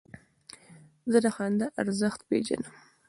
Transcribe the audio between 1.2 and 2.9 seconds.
د خندا ارزښت پېژنم.